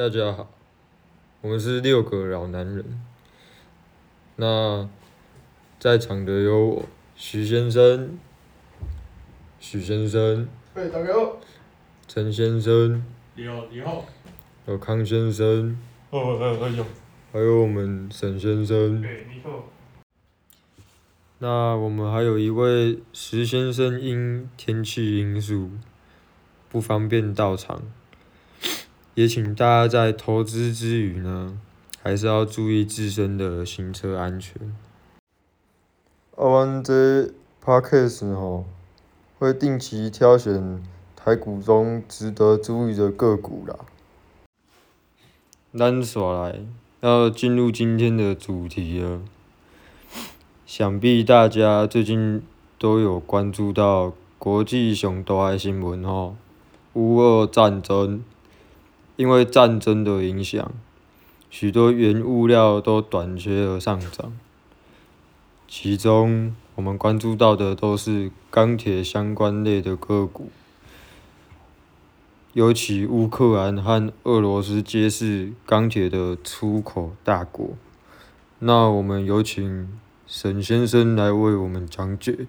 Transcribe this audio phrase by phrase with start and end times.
[0.00, 0.50] 大家好，
[1.42, 3.02] 我们是六个老男人。
[4.36, 4.88] 那
[5.78, 8.18] 在场的有我徐先生、
[9.58, 11.38] 许先生、哎，大家好。
[12.08, 13.04] 陈先生、
[13.34, 14.06] 你好，你好。
[14.64, 15.78] 有康先生，
[16.10, 19.02] 还有我们沈先生。
[19.02, 19.68] 对，你好。
[21.40, 25.72] 那我们还有一位石先生，因天气因素
[26.70, 27.82] 不方便到场，
[29.14, 31.58] 也请大家在投资之余呢，
[32.02, 34.74] 还是要注意自身的行车安全。
[36.36, 37.30] 啊，阮这
[37.62, 38.64] podcast 吼，
[39.38, 40.82] 会定期挑选
[41.16, 43.76] 台股中值得注意的个股啦。
[45.76, 46.60] 咱耍来，
[47.00, 49.20] 要进入今天的主题了。
[50.64, 52.42] 想必大家最近
[52.78, 56.36] 都有关注到国际上大的新闻吼，
[56.94, 58.24] 乌俄战争，
[59.20, 60.72] 因为战争的影响，
[61.50, 64.32] 许多原物料都短缺而上涨。
[65.68, 70.50] 其中我们关注到的都是钢铁相关类的个股，
[72.54, 77.76] 尤其乌克兰和俄罗斯皆是钢铁的出口大国。
[78.60, 80.00] 那我们有请。
[80.26, 82.46] 沈先生来为我们讲解。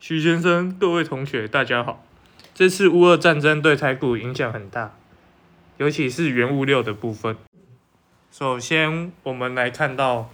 [0.00, 2.02] 徐先生，各位同学，大家好。
[2.54, 4.94] 这次乌俄战争对台股影响很大，
[5.80, 7.34] 尤其是原物料的部分。
[8.30, 10.28] 首先，我们来看到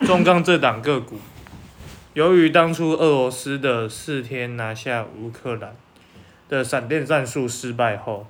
[0.00, 1.20] 中钢这档个股，
[2.14, 5.76] 由于当初俄罗斯的四天拿下乌克兰
[6.48, 8.26] 的闪电战术失败后，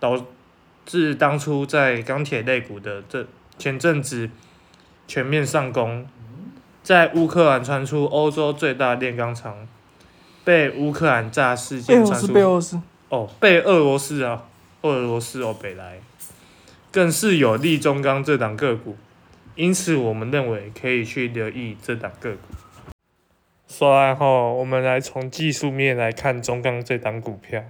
[0.00, 0.26] 导
[0.84, 3.24] 致当初在钢铁类股的这
[3.56, 4.28] 前阵子
[5.06, 6.08] 全面上攻。
[6.82, 9.68] 在乌克兰传出欧洲最大炼钢厂
[10.42, 14.48] 被乌克兰炸事件传出，被俄罗斯哦，被俄罗斯啊，
[14.82, 16.00] 俄罗斯欧，北来，
[16.90, 18.96] 更是有利中钢这档个股，
[19.54, 22.38] 因此我们认为可以去留意这档个股。
[23.68, 27.64] 说完后，我们来从技术面来看中钢这档股票。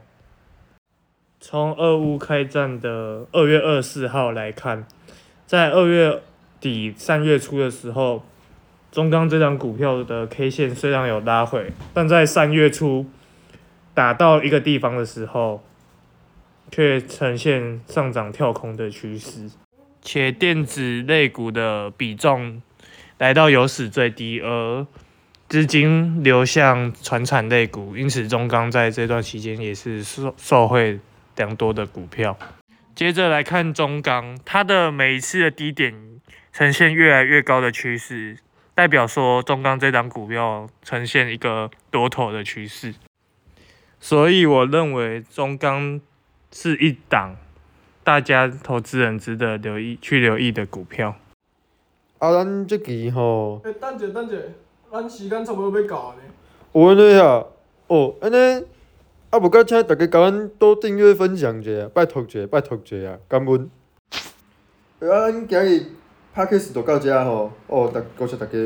[1.41, 4.87] 从俄乌开战的二月二十四号来看，
[5.47, 6.22] 在二月
[6.60, 8.25] 底三月初的时候。
[8.93, 13.06] 中钢这张股票的 K 线虽然有拉回，但在三月初
[13.94, 15.62] 打到一个地方的时候，
[16.70, 19.50] 却呈现上涨跳空的趋势，
[20.00, 22.62] 且电子类股的比重
[23.19, 24.86] 来到有史最低，而
[25.48, 30.98] 资金流向传产类股，因此中钢在这段期间也是受受惠
[31.36, 32.38] 良多的股票。
[32.94, 35.94] 接着来看中钢，它的每一次的低点
[36.52, 38.38] 呈现越来越高的趋势。
[38.72, 42.94] 代表说中钢这档股票呈现一个多头的趋势，
[43.98, 46.00] 所以我认为中钢
[46.53, 47.37] 是一档
[48.03, 51.16] 大家投资人值得留意去留意的股票。
[52.19, 54.37] 啊，咱这期吼，诶，等者等者，
[54.91, 56.22] 咱时间差不多要到啊呢。
[56.72, 57.44] 有安尼啊，
[57.87, 58.65] 哦，安尼，
[59.31, 63.71] 啊，无甲请大家甲阮多订阅分享者，拜托者，拜托者啊，感恩。
[65.00, 65.84] 啊，咱今日。
[66.32, 68.56] p a c k a g e 都到这吼，哦，大多谢大家。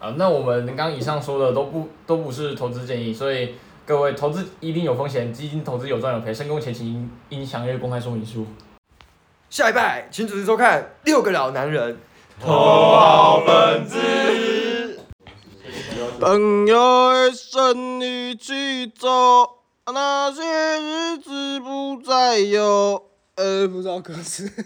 [0.00, 3.54] 啊，那我们刚刚以上说的都不都不是投资建议，所以
[3.86, 8.46] 各位投资一定有风险，基金投资有赚有赔，申购前请应详阅公开说明书。
[9.50, 11.94] 下一拜，请准时收看《六个老男人》。
[12.40, 14.98] 头号粉丝。
[16.18, 19.58] 朋友的生意去走，
[19.92, 20.42] 那些
[20.80, 23.10] 日子不再有。
[23.36, 24.46] 呃，不知道歌词。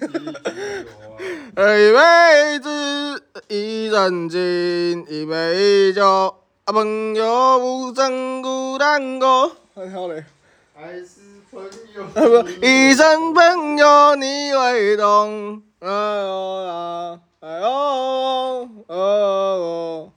[1.57, 6.35] 一辈子一人情，一杯酒，
[6.73, 9.51] 朋友有真孤难过。
[9.75, 10.25] 好嘞。
[10.75, 11.63] 还是朋
[11.95, 12.43] 友。
[12.63, 15.63] 一生朋友你会懂。
[15.81, 20.08] 哎呦，哎呦，哦、